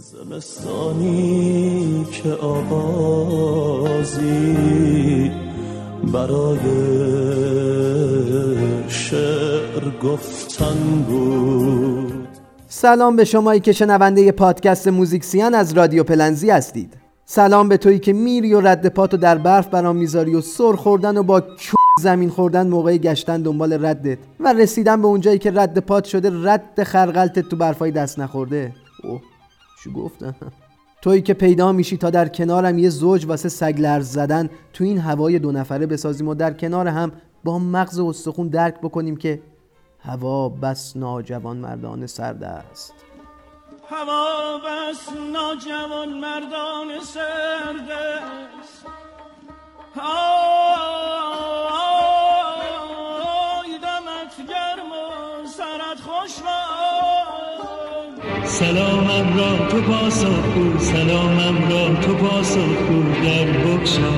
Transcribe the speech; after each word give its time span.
زمستانی 0.00 1.26
که 2.12 2.32
آغازی 2.32 4.16
برای 6.12 6.58
شعر 8.88 9.90
گفتن 10.02 11.04
بود. 11.08 12.28
سلام 12.68 13.16
به 13.16 13.24
شمایی 13.24 13.60
که 13.60 13.72
شنونده 13.72 14.32
پادکست 14.32 14.88
موزیکسیان 14.88 15.54
از 15.54 15.72
رادیو 15.72 16.04
پلنزی 16.04 16.50
هستید. 16.50 16.94
سلام 17.24 17.68
به 17.68 17.76
تویی 17.76 17.98
که 17.98 18.12
میری 18.12 18.54
و 18.54 18.60
رد 18.60 18.86
پاتو 18.86 19.16
در 19.16 19.38
برف 19.38 19.68
برام 19.68 19.96
می‌ذاری 19.96 20.34
و 20.34 20.40
سر 20.40 20.72
خوردن 20.72 21.16
و 21.16 21.22
با 21.22 21.42
زمین 22.00 22.30
خوردن 22.30 22.66
موقع 22.66 22.96
گشتن 22.96 23.42
دنبال 23.42 23.86
ردت 23.86 24.18
و 24.40 24.52
رسیدن 24.52 25.02
به 25.02 25.06
اونجایی 25.06 25.38
که 25.38 25.50
رد 25.50 25.78
پات 25.78 26.04
شده 26.04 26.30
رد 26.42 26.82
خرقلتت 26.82 27.48
تو 27.48 27.56
برفای 27.56 27.90
دست 27.90 28.18
نخورده. 28.18 28.72
اوه. 29.04 29.20
چی 29.84 29.92
گفتم؟ 29.92 30.34
تویی 31.02 31.22
که 31.22 31.34
پیدا 31.34 31.72
میشی 31.72 31.96
تا 31.96 32.10
در 32.10 32.28
کنارم 32.28 32.78
یه 32.78 32.90
زوج 32.90 33.26
واسه 33.26 33.48
سگ 33.48 33.74
لرز 33.78 34.12
زدن 34.12 34.50
تو 34.72 34.84
این 34.84 34.98
هوای 34.98 35.38
دو 35.38 35.52
نفره 35.52 35.86
بسازیم 35.86 36.28
و 36.28 36.34
در 36.34 36.52
کنار 36.52 36.88
هم 36.88 37.12
با 37.44 37.58
مغز 37.58 37.98
و 37.98 38.06
استخون 38.06 38.48
درک 38.48 38.80
بکنیم 38.80 39.16
که 39.16 39.42
هوا 40.00 40.48
بس 40.48 40.96
ناجوان 40.96 41.56
مردان 41.56 42.06
سرد 42.06 42.44
است. 42.44 42.94
هوا 43.90 44.58
بس 44.58 45.08
ناجوان 45.32 46.18
مردان 46.18 47.00
سرد 47.04 47.90
است. 47.90 48.86
سلامم 58.50 59.36
را 59.38 59.68
تو 59.68 59.80
پاسخگو 59.80 60.78
سلامم 60.78 61.70
را 61.70 61.94
تو 61.94 62.14
پاسخگو 62.14 63.02
در 63.24 63.52
بکشا 63.64 64.10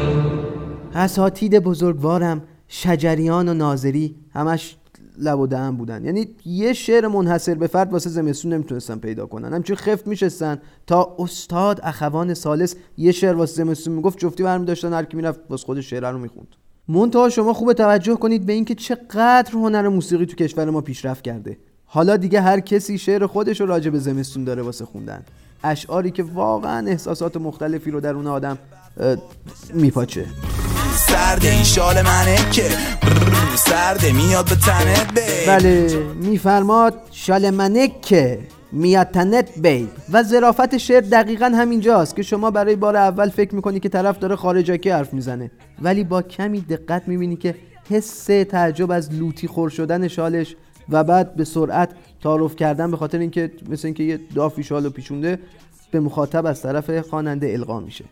اساتید 0.94 1.58
بزرگوارم 1.58 2.42
شجریان 2.68 3.48
و 3.48 3.54
ناظری 3.54 4.14
همش 4.34 4.76
لب 5.18 5.38
و 5.38 5.46
دهن 5.46 5.76
بودن. 5.76 6.04
یعنی 6.04 6.28
یه 6.44 6.72
شعر 6.72 7.08
منحصر 7.08 7.54
به 7.54 7.66
فرد 7.66 7.92
واسه 7.92 8.10
زمستون 8.10 8.52
نمی‌تونستن 8.52 8.98
پیدا 8.98 9.26
کنن. 9.26 9.52
همچون 9.52 9.76
خفت 9.76 10.06
میشستن. 10.06 10.58
تا 10.86 11.16
استاد 11.18 11.80
اخوان 11.82 12.34
سالس 12.34 12.76
یه 12.96 13.12
شعر 13.12 13.34
واسه 13.34 13.64
زمستون 13.64 13.94
می‌گفت 13.94 14.18
جفتی 14.18 14.42
برمی 14.42 14.66
داشتن 14.66 14.92
هر 14.92 15.04
کی 15.04 15.16
می‌رفت 15.16 15.40
واسه 15.50 15.66
خود 15.66 15.80
شعر 15.80 16.10
رو 16.10 16.18
می‌خوند. 16.18 16.48
منتها 16.88 17.28
شما 17.28 17.52
خوب 17.52 17.72
توجه 17.72 18.14
کنید 18.14 18.46
به 18.46 18.52
اینکه 18.52 18.74
چقدر 18.74 19.52
هنر 19.52 19.88
موسیقی 19.88 20.26
تو 20.26 20.36
کشور 20.36 20.70
ما 20.70 20.80
پیشرفت 20.80 21.24
کرده. 21.24 21.58
حالا 21.94 22.16
دیگه 22.16 22.40
هر 22.40 22.60
کسی 22.60 22.98
شعر 22.98 23.26
خودش 23.26 23.60
رو 23.60 23.66
راجع 23.66 23.90
به 23.90 23.98
زمستون 23.98 24.44
داره 24.44 24.62
واسه 24.62 24.84
خوندن. 24.84 25.22
اشعاری 25.64 26.10
که 26.10 26.22
واقعا 26.22 26.86
احساسات 26.86 27.36
مختلفی 27.36 27.90
رو 27.90 28.00
در 28.00 28.14
اون 28.14 28.26
آدم 28.26 28.58
میپاچه. 29.74 30.26
سرد 30.96 31.44
این 31.44 31.62
شال 31.62 32.02
منه 32.02 32.36
که 32.50 32.68
سرده 33.56 34.12
میاد 34.12 34.48
به 34.48 34.54
تنت 34.54 35.14
بی 35.14 35.46
بله 35.46 36.04
میفرماد 36.14 36.94
شال 37.10 37.50
منه 37.50 37.88
که 38.02 38.38
میاد 38.72 39.06
تنت 39.06 39.58
بی 39.58 39.88
و 40.12 40.22
ظرافت 40.22 40.76
شعر 40.76 41.00
دقیقا 41.00 41.46
همینجاست 41.46 42.16
که 42.16 42.22
شما 42.22 42.50
برای 42.50 42.76
بار 42.76 42.96
اول 42.96 43.28
فکر 43.28 43.54
می‌کنی 43.54 43.80
که 43.80 43.88
طرف 43.88 44.18
داره 44.18 44.36
خارجکی 44.36 44.90
حرف 44.90 45.14
می‌زنه. 45.14 45.50
ولی 45.82 46.04
با 46.04 46.22
کمی 46.22 46.60
دقت 46.60 47.08
می‌بینی 47.08 47.36
که 47.36 47.54
حس 47.90 48.24
تعجب 48.24 48.90
از 48.90 49.12
لوتی 49.12 49.46
خور 49.46 49.70
شدن 49.70 50.08
شالش 50.08 50.56
و 50.88 51.04
بعد 51.04 51.36
به 51.36 51.44
سرعت 51.44 51.90
تعارف 52.22 52.56
کردن 52.56 52.90
به 52.90 52.96
خاطر 52.96 53.18
اینکه 53.18 53.50
مثل 53.68 53.88
اینکه 53.88 54.02
یه 54.02 54.20
دافی 54.34 54.62
شالو 54.62 54.90
پیچونده 54.90 55.38
به 55.90 56.00
مخاطب 56.00 56.46
از 56.46 56.62
طرف 56.62 57.08
خواننده 57.08 57.52
القا 57.52 57.80
میشه. 57.80 58.04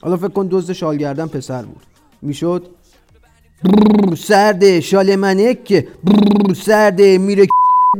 حالا 0.00 0.16
فکر 0.16 0.28
کن 0.28 0.48
دزد 0.50 0.72
شالگردن 0.72 1.26
پسر 1.26 1.62
بود. 1.62 1.82
می‌شد 2.22 2.66
سرده 4.18 4.80
شال 4.80 5.16
منک 5.16 5.86
سرده 6.56 7.18
میره 7.18 7.46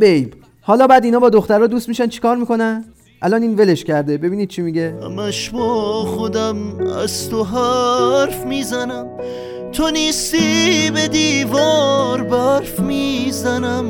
بیب. 0.01 0.35
حالا 0.61 0.87
بعد 0.87 1.05
اینا 1.05 1.19
با 1.19 1.31
دخترها 1.31 1.67
دوست 1.67 1.89
میشن 1.89 2.07
چیکار 2.07 2.37
می‌کنن؟ 2.37 2.85
الان 3.23 3.43
این 3.43 3.55
ولش 3.55 3.85
کرده. 3.85 4.19
ببینید 4.19 4.49
چی 4.49 4.63
میگه. 4.63 4.95
همش 5.03 5.51
با 5.51 6.05
خودم 6.05 6.79
از 6.87 7.31
تو 7.31 7.45
حرف 7.45 8.47
می‌زنم. 8.47 9.07
تو 9.73 9.91
نیستی 9.91 10.91
به 10.91 11.09
دیوار 11.09 12.23
برف 12.23 12.81
می‌زنم. 12.81 13.85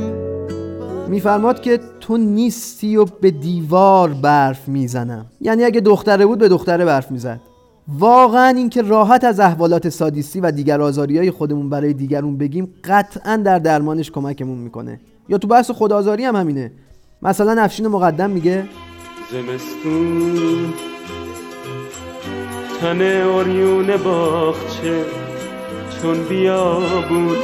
میفرماد 1.09 1.61
که 1.63 1.81
تو 2.01 2.17
نیستی 2.17 2.97
و 2.97 3.05
به 3.05 3.31
دیوار 3.31 4.09
برف 4.09 4.69
می‌زنم. 4.69 5.27
یعنی 5.41 5.65
اگه 5.65 5.81
دختره 5.81 6.27
بود 6.27 6.39
به 6.39 6.49
دختره 6.49 6.85
برف 6.85 7.11
می‌زد. 7.11 7.41
واقعا 7.89 8.49
اینکه 8.49 8.83
راحت 8.83 9.25
از 9.25 9.41
احوالات 9.41 9.89
سادیستی 9.89 10.41
و 10.41 10.51
دیگر 10.51 10.81
آزاری 10.81 11.19
های 11.19 11.31
خودمون 11.31 11.71
برای 11.71 11.93
دیگرون 11.93 12.39
بگیم 12.39 12.75
قطعا 12.85 13.37
در 13.37 13.59
درمانش 13.59 14.11
کمکمون 14.11 14.59
می‌کنه. 14.59 15.01
یا 15.29 15.39
تو 15.39 15.49
بحث 15.49 15.71
خودآزاری 15.71 16.25
هم 16.25 16.37
همینه. 16.37 16.73
مثلا 17.23 17.63
افشین 17.63 17.87
مقدم 17.89 18.31
میگه 18.31 18.65
زمستون 19.33 20.73
تن 22.81 23.03
عریون 23.03 23.97
باغچه. 23.97 25.05
چون 26.03 26.29
بیابون 26.29 27.37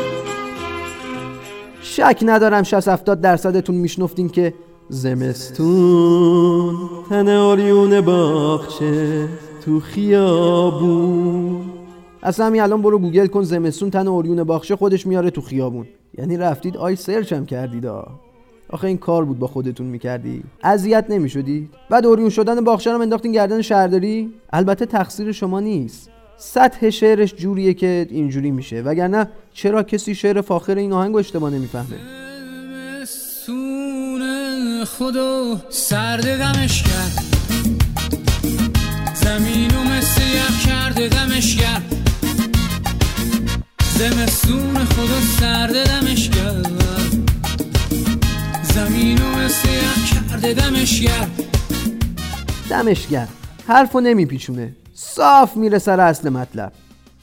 شک 1.83 2.19
ندارم 2.23 2.63
60 2.63 2.89
70 2.89 3.21
درصدتون 3.21 3.75
میشنفتین 3.75 4.29
که 4.29 4.55
زمستون 4.89 6.75
تن 7.11 7.29
عریون 7.29 8.01
باغچه 8.01 9.29
تو 9.65 9.81
خیابون. 9.81 11.61
اصلا 12.23 12.47
همین 12.47 12.61
الان 12.61 12.83
برو 12.83 12.99
گوگل 12.99 13.27
کن 13.27 13.43
زمستون 13.43 13.91
تن 13.91 14.09
عریون 14.09 14.45
باغچه 14.45 14.77
خودش 14.77 15.07
میاره 15.07 15.31
تو 15.31 15.41
خیابون. 15.41 15.87
یعنی 16.19 16.37
رفتید 16.37 16.77
آی 16.77 16.97
search 16.97 17.33
هم 17.33 17.47
کردید 17.47 17.87
آخه 18.71 18.85
این 18.87 18.99
کار 18.99 19.25
بود 19.25 19.39
با 19.39 19.47
خودتون 19.47 19.87
می‌کردی. 19.87 20.43
اذیت 20.63 21.07
نمی‌شدی؟ 21.09 21.69
بعد 21.91 22.07
عریون 22.07 22.31
شدن 22.31 22.65
باغچه 22.65 22.93
رو 22.93 23.01
انداختین 23.01 23.33
گردن 23.33 23.63
شهرداری؟ 23.63 24.33
البته 24.53 24.87
تقصیر 24.87 25.33
شما 25.33 25.61
نیست. 25.61 26.11
سطح 26.39 26.91
شعرش 26.91 27.35
جوریه 27.35 27.75
که 27.75 28.07
اینجوری 28.11 28.51
میشه. 28.51 28.83
وگرنه 28.83 29.29
چرا 29.55 29.83
کسی 29.83 30.15
شعر 30.15 30.41
فاخر 30.41 30.77
این 30.77 30.93
آهنگ 30.93 31.17
اشتباه 31.17 31.51
نمی‌فهمه؟ 31.51 31.97
خدا 34.87 35.57
سرد 35.71 36.39
دمش 36.39 36.83
کرد 36.83 37.25
زمین 39.15 39.71
و 39.71 39.85
مثل 39.85 40.23
یک 40.23 40.67
کرده 40.67 41.09
دمش 41.09 41.57
کرد 41.57 41.83
زمستون 43.99 44.75
خدا 44.85 45.21
سرد 45.41 45.87
دمش 45.87 46.31
کرد 46.31 46.71
زمین 48.63 49.19
و 49.19 49.37
مثل 49.37 49.69
یک 49.69 50.31
کرده 50.31 50.55
دمش 50.55 51.01
کرد 51.01 51.31
دمش 52.71 53.07
کرد 53.07 53.29
حرفو 53.69 54.01
نمیپیچونه. 54.01 54.73
صاف 54.99 55.57
میره 55.57 55.79
سر 55.79 56.01
اصل 56.01 56.29
مطلب. 56.29 56.73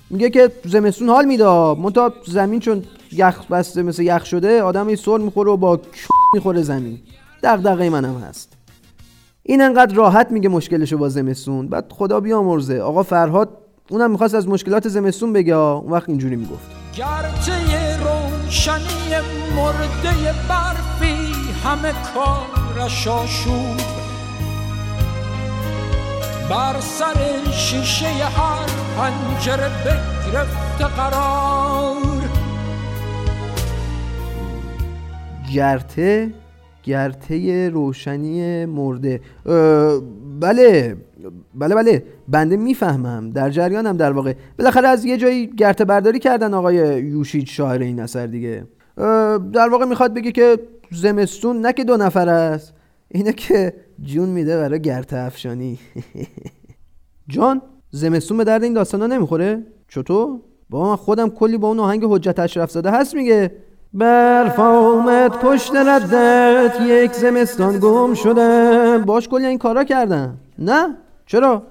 میگه 0.10 0.30
که 0.30 0.52
زمستون 0.66 1.10
حال 1.10 1.26
میده. 1.26 1.74
منتها 1.74 2.14
زمین 2.28 2.60
چون 2.60 2.84
یخ 3.12 3.46
بسته 3.52 3.84
مثل 3.84 4.04
یخ 4.04 4.26
شده 4.26 4.62
آدم 4.62 4.88
این 4.88 4.96
سر 4.96 5.18
می‌خوره 5.18 5.52
و 5.52 5.58
با 5.58 5.80
می‌خوره 6.34 6.62
زمین. 6.62 7.00
دغدغه 7.44 7.90
منم 7.90 8.18
هست. 8.18 8.54
این 9.44 9.62
انقدر 9.62 9.96
راحت 9.96 10.32
میگه 10.32 10.50
مشکلشو 10.50 10.98
با 10.98 11.10
زمستون. 11.10 11.68
بعد 11.68 11.86
خدا 11.90 12.20
بیامرزه. 12.20 12.80
آقا 12.82 13.04
فرهاد 13.04 13.50
اونم 13.90 14.12
می‌خواست 14.12 14.36
از 14.36 14.48
مشکلات 14.48 14.88
زمستون 14.88 15.34
بگه. 15.34 15.56
اون 15.56 15.92
وقت 15.92 16.10
اینجوری 16.10 16.36
می‌گفت. 16.36 16.66
گرچه 16.98 17.54
روشنی 17.98 19.16
مرده 19.56 20.34
برفی 20.50 21.16
همه 21.64 21.94
کارش 22.14 23.08
آشوب. 23.08 24.03
بر 26.50 26.80
سر 26.80 27.52
شیشه 27.52 28.06
هر 28.08 28.70
پنجره 28.98 29.70
بگرفته 29.86 30.86
قرار. 30.98 32.24
گرته 35.54 36.30
گرته 36.84 37.70
روشنی 37.70 38.66
مرده. 38.66 39.22
بله 40.40 40.96
بله 41.56 41.76
بله 41.76 42.04
بنده 42.28 42.58
می‌فهمم. 42.58 43.30
در 43.30 43.50
جریانم 43.50 43.98
در 43.98 44.12
واقع. 44.12 44.34
بالاخره 44.60 44.88
از 44.88 45.06
یه 45.06 45.18
جایی 45.18 45.48
گرته 45.48 45.86
برداری 45.86 46.20
کردن 46.20 46.54
آقای 46.54 46.76
یوشید 47.02 47.48
شاعر 47.48 47.82
این 47.82 48.00
اثر 48.00 48.28
دیگه. 48.28 48.64
در 49.54 49.70
واقع 49.72 49.86
می‌خواد 49.86 50.14
بگه 50.14 50.32
که 50.32 50.60
زمستون 50.92 51.62
نه 51.62 51.74
که 51.74 51.84
دو 51.84 51.98
نفر 51.98 52.30
است. 52.30 52.74
اینه 53.10 53.34
که 53.34 53.74
جون 54.02 54.30
میده 54.30 54.58
برای 54.58 54.82
گرته 54.82 55.18
افشانی. 55.18 55.80
جان 57.28 57.62
زمستون 57.92 58.38
به 58.38 58.44
درد 58.44 58.64
این 58.64 58.74
داستانا 58.74 59.08
نمی‌خوره؟ 59.08 59.64
چطور؟ 59.90 60.40
با 60.70 60.90
من 60.90 60.96
خودم 60.96 61.30
کلی 61.30 61.58
با 61.58 61.68
اون 61.68 61.80
آهنگ 61.80 62.04
حجت 62.04 62.40
اشرف 62.40 62.72
زاده 62.72 62.92
هست 62.92 63.16
میگه. 63.16 63.52
برف 63.94 64.60
آمد 64.60 65.32
پشت 65.32 65.76
ردت 65.76 66.82
یک 66.82 67.14
زمستان 67.14 67.80
گم 67.80 68.14
شده. 68.14 68.98
باش 68.98 69.28
کلی 69.28 69.46
این 69.46 69.58
کارا 69.58 69.84
کردم 69.84 70.38
نه؟ 70.60 70.98
چرا؟ 71.26 71.64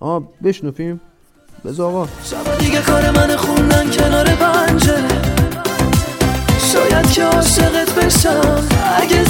آه 0.00 0.22
بشنو 0.44 0.70
فیلم 0.70 1.00
بذار 1.64 1.90
آقا. 1.90 2.06
شب 2.24 2.58
دیگه 2.58 2.80
کار 2.80 3.10
من 3.10 3.36
خوندن 3.36 3.90
کنار 3.90 4.24
پنجره. 4.26 5.08
شاید 6.58 7.10
که 7.12 7.24
عاشقت 7.24 7.94
بشم. 7.94 8.68
اگه 8.96 9.24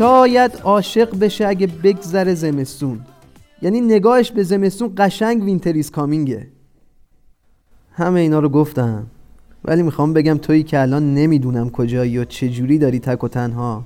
شاید 0.00 0.52
عاشق 0.64 1.18
بشه 1.18 1.46
اگه 1.46 1.66
بگذره 1.66 2.34
زمستون. 2.34 3.00
یعنی 3.62 3.80
نگاهش 3.80 4.30
به 4.30 4.42
زمستون 4.42 4.92
قشنگ 4.96 5.44
وینتریز 5.44 5.90
کامینگه. 5.90 6.48
همه 7.92 8.20
اینا 8.20 8.38
رو 8.38 8.48
گفتم. 8.48 9.06
ولی 9.64 9.82
می‌خوام 9.82 10.12
بگم 10.12 10.38
تویی 10.38 10.62
که 10.62 10.80
الان 10.80 11.14
نمی‌دونم 11.14 11.70
کجایی 11.70 12.10
یا 12.10 12.24
چجوری 12.24 12.78
داری 12.78 12.98
تک 12.98 13.24
و 13.24 13.28
تنها 13.28 13.84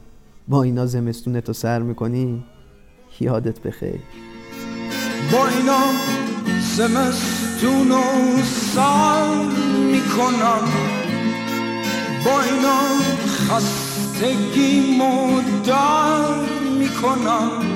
با 0.49 0.63
اینا 0.63 0.87
زمستونتو 0.87 1.53
سر 1.53 1.83
می‌کنی. 1.83 2.45
یادت 3.21 3.61
بخیر 3.61 4.01
با 5.33 5.49
اینا 5.49 5.81
زمستون 6.77 7.91
و 7.91 8.03
سر 8.75 9.45
می‌کنم. 9.93 10.69
با 12.25 12.43
اینا 12.43 12.79
خستگی 14.15 14.97
مدر 14.99 16.41
می‌کنم. 16.79 17.74